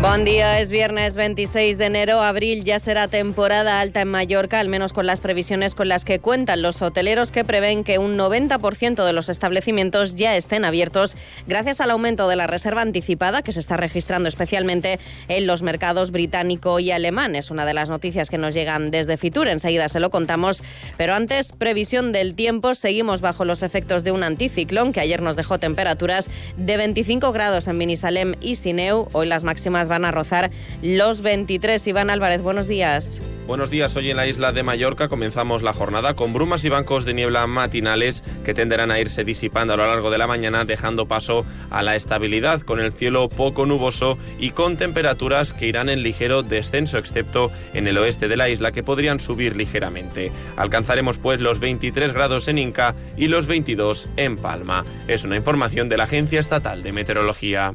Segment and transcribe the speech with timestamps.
[0.00, 2.22] Buen día, es viernes 26 de enero.
[2.22, 6.20] Abril ya será temporada alta en Mallorca, al menos con las previsiones con las que
[6.20, 11.82] cuentan los hoteleros que prevén que un 90% de los establecimientos ya estén abiertos gracias
[11.82, 14.98] al aumento de la reserva anticipada que se está registrando especialmente
[15.28, 17.36] en los mercados británico y alemán.
[17.36, 19.48] Es una de las noticias que nos llegan desde Fitur.
[19.48, 20.62] Enseguida se lo contamos.
[20.96, 22.74] Pero antes, previsión del tiempo.
[22.74, 27.68] Seguimos bajo los efectos de un anticiclón que ayer nos dejó temperaturas de 25 grados
[27.68, 29.06] en Minisalem y Sineu.
[29.12, 31.86] Hoy las máximas van a rozar los 23.
[31.86, 33.20] Iván Álvarez, buenos días.
[33.50, 37.04] Buenos días, hoy en la isla de Mallorca comenzamos la jornada con brumas y bancos
[37.04, 41.06] de niebla matinales que tenderán a irse disipando a lo largo de la mañana, dejando
[41.06, 46.04] paso a la estabilidad, con el cielo poco nuboso y con temperaturas que irán en
[46.04, 50.30] ligero descenso, excepto en el oeste de la isla, que podrían subir ligeramente.
[50.56, 54.84] Alcanzaremos pues los 23 grados en Inca y los 22 en Palma.
[55.08, 57.72] Es una información de la Agencia Estatal de Meteorología.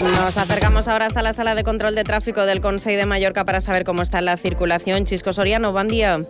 [0.00, 3.60] Nos acercamos ahora hasta la sala de control de tráfico del Consejo de Mallorca para
[3.60, 5.04] saber cómo está la circulación.
[5.04, 6.24] Chisco Soriano, buen día.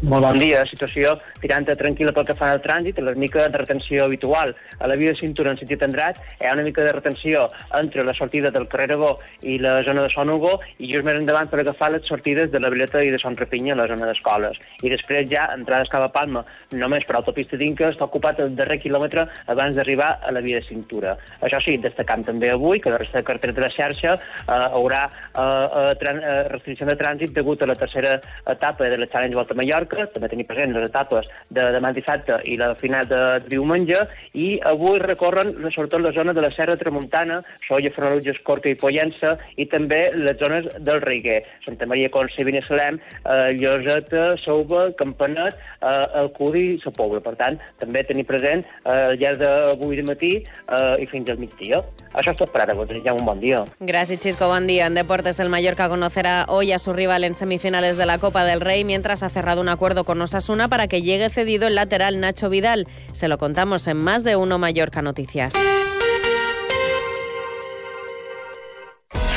[0.00, 0.62] Molt bon dia.
[0.64, 4.54] Situació tirant tranquil·la pel que fa al trànsit, la mica de retenció habitual.
[4.80, 8.04] A la via de cintura en sentit Andrat hi ha una mica de retenció entre
[8.04, 11.50] la sortida del carrer Aragó i la zona de Son Hugo i just més endavant
[11.52, 14.56] per agafar les sortides de la Vileta i de Son Repinya, a la zona d'escoles.
[14.80, 18.80] I després ja, entrades cap a Palma, només per autopista d'Inca, està ocupat el darrer
[18.80, 21.16] quilòmetre abans d'arribar a la via de cintura.
[21.44, 25.04] Això sí, destacant també avui que la resta de carreteres de la xarxa eh, haurà
[25.04, 28.16] eh, eh, eh, restricció de trànsit degut a la tercera
[28.48, 32.40] etapa de la Challenge Volta a Mallorca, també tenir present les etapes de demà dissabte
[32.44, 33.98] i la final de diumenge,
[34.34, 39.36] i avui recorren sobretot la zona de la Serra Tramuntana, Solla, Fornalutja, Escorca i Pollença,
[39.56, 46.20] i també les zones del Reiguer, Santa Maria, Concebina, Salem, eh, Lloseta, Souba, Campanet, eh,
[46.22, 47.20] Alcudi i Sa Pobla.
[47.20, 51.82] Per tant, també tenir present eh, llarg d'avui de matí eh, i fins al migdia.
[52.12, 53.62] Això és tot per ara, vos desitgem un bon dia.
[53.78, 54.48] Gracias, Chisco.
[54.48, 54.86] Buen día.
[54.86, 58.60] En deportes, el Mallorca conocerá hoy a su rival en semifinales de la Copa del
[58.60, 62.50] Rey, mientras ha cerrado un acuerdo con Osasuna para que llegue cedido el lateral Nacho
[62.50, 62.86] Vidal.
[63.12, 65.54] Se lo contamos en más de uno Mallorca Noticias.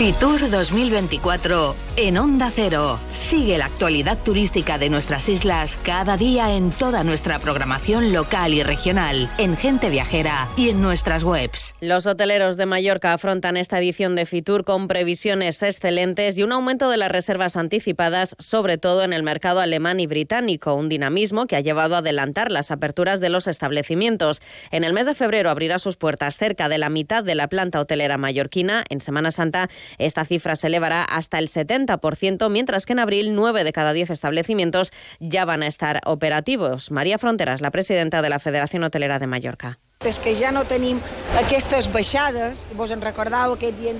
[0.00, 2.98] Fitur 2024 en Onda Cero.
[3.12, 8.62] Sigue la actualidad turística de nuestras islas cada día en toda nuestra programación local y
[8.62, 11.74] regional, en Gente Viajera y en nuestras webs.
[11.82, 16.88] Los hoteleros de Mallorca afrontan esta edición de Fitur con previsiones excelentes y un aumento
[16.88, 21.56] de las reservas anticipadas, sobre todo en el mercado alemán y británico, un dinamismo que
[21.56, 24.40] ha llevado a adelantar las aperturas de los establecimientos.
[24.70, 27.80] En el mes de febrero abrirá sus puertas cerca de la mitad de la planta
[27.80, 28.82] hotelera mallorquina.
[28.88, 33.64] En Semana Santa esta cifra se elevará hasta el 70%, mientras que en abril 9
[33.64, 36.90] de cada 10 establecimientos ya van a estar operativos.
[36.90, 39.78] María Fronteras, la presidenta de la Federación Hotelera de Mallorca.
[40.00, 40.96] És que ja no tenim
[41.36, 43.92] aquestes baixades, vos en recordeu aquest dia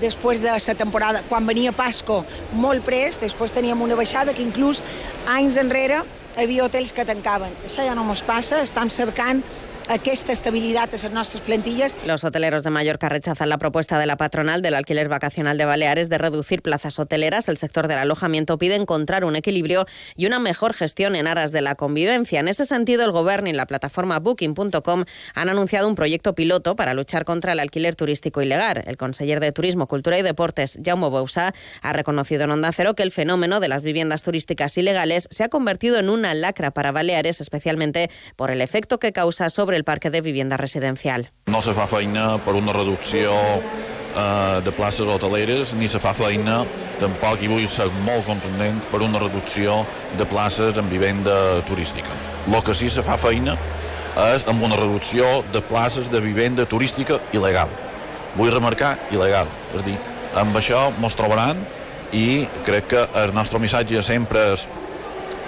[0.00, 4.82] després de la temporada, quan venia Pasco molt prest, després teníem una baixada que inclús
[5.32, 6.02] anys enrere
[6.36, 7.56] havia hotels que tancaven.
[7.64, 9.42] Això ja no ens passa, estem cercant
[9.90, 11.96] aquesta estabilitat a les nostres plantilles.
[12.06, 16.08] Los hoteleros de Mallorca rechazan la propuesta de la patronal del alquiler vacacional de Baleares
[16.08, 17.48] de reducir plazas hoteleras.
[17.48, 21.60] El sector del alojamiento pide encontrar un equilibrio y una mejor gestión en aras de
[21.60, 22.38] la convivencia.
[22.38, 26.94] En ese sentido, el Gobierno y la plataforma Booking.com han anunciado un proyecto piloto para
[26.94, 28.84] luchar contra el alquiler turístico ilegal.
[28.86, 31.52] El conseller de Turismo, Cultura y Deportes, Jaume Bousá,
[31.82, 35.48] ha reconocido en Onda Cero que el fenómeno de las viviendas turísticas ilegales se ha
[35.48, 40.10] convertido en una lacra para Baleares, especialmente por el efecto que causa sobre el parque
[40.10, 41.30] de vivienda residencial.
[41.46, 46.60] No se fa feina per una reducció eh, de places hoteleres, ni se fa feina,
[47.00, 49.80] tampoc, i vull ser molt contundent, per una reducció
[50.20, 51.34] de places en vivenda
[51.68, 52.12] turística.
[52.46, 53.56] El que sí se fa feina
[54.34, 57.72] és amb una reducció de places de vivenda turística il·legal.
[58.36, 59.96] Vull remarcar il·legal, és a dir,
[60.38, 61.64] amb això mos trobaran
[62.12, 64.68] i crec que el nostre missatge sempre és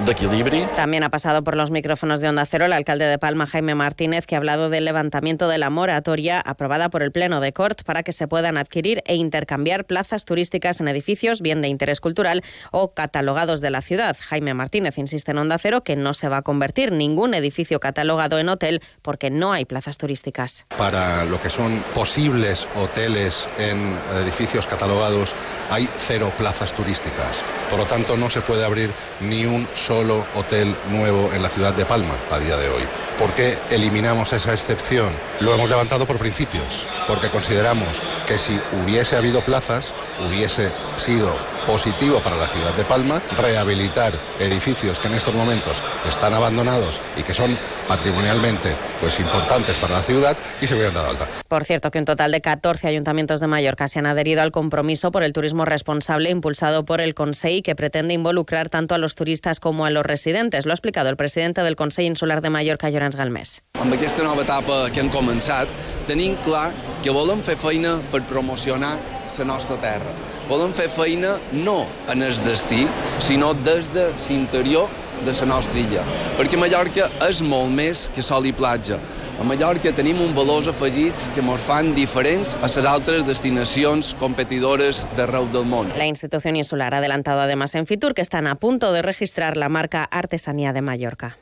[0.05, 0.67] de.
[0.75, 4.27] También ha pasado por los micrófonos de Onda Cero el alcalde de Palma, Jaime Martínez,
[4.27, 8.03] que ha hablado del levantamiento de la moratoria aprobada por el Pleno de Cort para
[8.03, 12.95] que se puedan adquirir e intercambiar plazas turísticas en edificios bien de interés cultural o
[12.95, 14.17] catalogados de la ciudad.
[14.21, 18.39] Jaime Martínez insiste en Onda Cero que no se va a convertir ningún edificio catalogado
[18.39, 20.67] en hotel porque no hay plazas turísticas.
[20.77, 25.37] Para lo que son posibles hoteles en edificios catalogados
[25.71, 27.45] hay cero plazas turísticas.
[27.71, 28.91] Por lo tanto, no se puede abrir
[29.21, 32.83] ni un solo hotel nuevo en la ciudad de Palma a día de hoy.
[33.19, 35.11] ¿Por qué eliminamos esa excepción?
[35.41, 39.93] Lo hemos levantado por principios, porque consideramos que si hubiese habido plazas,
[40.27, 41.35] hubiese sido
[41.67, 47.23] positivo para la ciudad de Palma, rehabilitar edificios que en estos momentos están abandonados y
[47.23, 47.57] que son
[47.89, 51.29] patrimonialmente pues importantes para la ciudad y se hubieran dado alta.
[51.49, 55.11] Por cierto, que un total de 14 ayuntamientos de Mallorca se han adherido al compromiso
[55.11, 59.61] por el turismo responsable impulsado por el Consell que pretende involucrar tanto a los turistas
[59.61, 60.67] como a los residentes.
[60.67, 63.63] Lo ha explicado el presidente del Consell Insular de Mallorca, Llorenç Galmés.
[63.83, 65.71] Amb aquesta nova etapa que hem començat,
[66.07, 66.71] tenim clar
[67.03, 68.95] que volem fer feina per promocionar
[69.39, 70.13] la nostra terra.
[70.49, 72.87] Volem fer feina no en el destí,
[73.21, 74.89] sinó des de l'interior
[75.25, 76.05] de la nostra illa.
[76.39, 78.99] Perquè Mallorca és molt més que sol i platja.
[79.41, 85.07] A Mallorca tenim un valors afegits que ens fan diferents a les altres destinacions competidores
[85.17, 85.91] d'arreu del món.
[85.97, 89.69] La institución insular ha adelantado además en Fitur que están a punto de registrar la
[89.69, 91.42] marca Artesanía de Mallorca.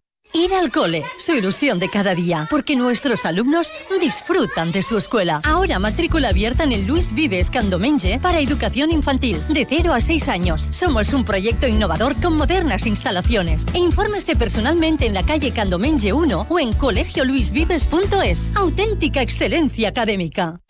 [0.33, 5.41] Ir al cole, su ilusión de cada día, porque nuestros alumnos disfrutan de su escuela.
[5.43, 10.29] Ahora matrícula abierta en el Luis Vives Candomenge para educación infantil, de 0 a 6
[10.29, 10.61] años.
[10.71, 13.65] Somos un proyecto innovador con modernas instalaciones.
[13.73, 18.51] E infórmese personalmente en la calle Candomenge 1 o en colegioluisvives.es.
[18.55, 20.61] Auténtica excelencia académica.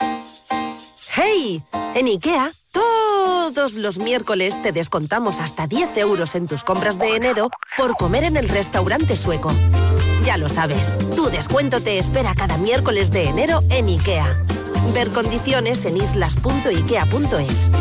[1.16, 1.62] ¡Hey!
[1.94, 2.52] En IKEA,
[3.42, 8.24] todos los miércoles te descontamos hasta 10 euros en tus compras de enero por comer
[8.24, 9.52] en el restaurante sueco.
[10.24, 14.44] Ya lo sabes, tu descuento te espera cada miércoles de enero en IKEA.
[14.94, 17.72] Ver condiciones en islas.ikea.es.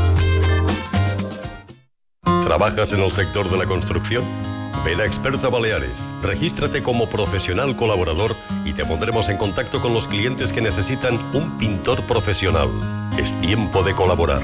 [2.42, 4.24] ¿Trabajas en el sector de la construcción?
[4.82, 8.34] Ven a Experta Baleares, regístrate como profesional colaborador
[8.64, 12.70] y te pondremos en contacto con los clientes que necesitan un pintor profesional.
[13.18, 14.40] Es tiempo de colaborar.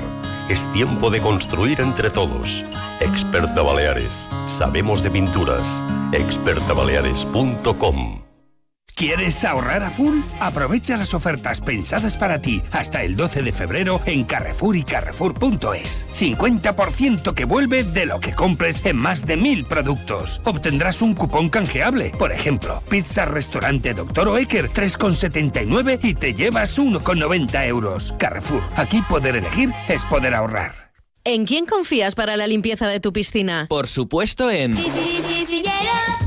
[0.48, 2.64] Es tiempo de construir entre todos.
[3.00, 4.28] Experta Baleares.
[4.46, 5.82] Sabemos de pinturas.
[6.12, 8.25] expertabaleares.com
[8.96, 10.20] ¿Quieres ahorrar a full?
[10.40, 16.06] Aprovecha las ofertas pensadas para ti hasta el 12 de febrero en Carrefour y Carrefour.es.
[16.18, 20.40] 50% que vuelve de lo que compres en más de mil productos.
[20.44, 22.12] Obtendrás un cupón canjeable.
[22.18, 24.28] Por ejemplo, pizza restaurante Dr.
[24.28, 28.14] Oeker 3,79 y te llevas 1,90 euros.
[28.18, 30.86] Carrefour, aquí poder elegir es poder ahorrar.
[31.22, 33.66] ¿En quién confías para la limpieza de tu piscina?
[33.68, 34.74] Por supuesto en...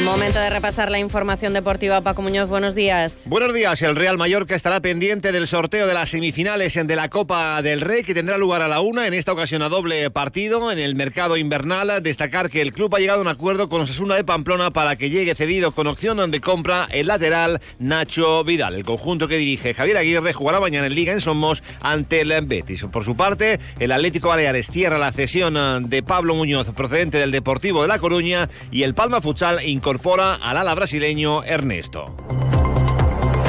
[0.00, 2.00] Momento de repasar la información deportiva.
[2.00, 3.22] Paco Muñoz, buenos días.
[3.26, 3.82] Buenos días.
[3.82, 8.02] El Real Mallorca estará pendiente del sorteo de las semifinales de la Copa del Rey,
[8.02, 11.36] que tendrá lugar a la una, en esta ocasión a doble partido en el mercado
[11.36, 12.02] invernal.
[12.02, 15.10] Destacar que el club ha llegado a un acuerdo con Osasuna de Pamplona para que
[15.10, 18.74] llegue cedido con opción de compra el lateral Nacho Vidal.
[18.74, 22.84] El conjunto que dirige Javier Aguirre jugará mañana en Liga en Somos ante el Betis.
[22.90, 27.82] Por su parte, el Atlético Baleares cierra la cesión de Pablo Muñoz procedente del Deportivo
[27.82, 32.14] de La Coruña y el Palma Futsal incorpora al ala brasileño Ernesto.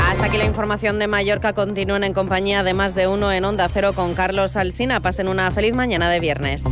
[0.02, 1.54] Hasta aquí la información de Mallorca.
[1.54, 5.00] Continúen en compañía de más de uno en Onda Cero con Carlos Alsina.
[5.00, 6.64] Pasen una feliz mañana de viernes.